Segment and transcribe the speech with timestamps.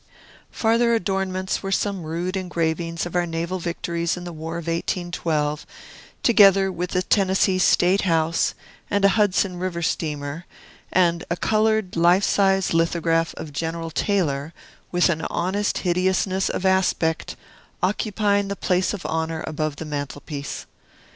[0.49, 5.63] Farther adornments were some rude engravings of our naval victories in the War of 1812,
[6.23, 8.55] together with the Tennessee State House,
[8.89, 10.47] and a Hudson River steamer,
[10.91, 14.53] and a colored, life size lithograph of General Taylor,
[14.91, 17.35] with an honest hideousness of aspect,
[17.83, 20.65] occupying the place of honor above the mantel piece.